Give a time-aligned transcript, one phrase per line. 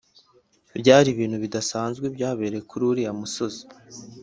[0.79, 3.63] byari ibintu bidasanzwe byabereye kuri uriya musozi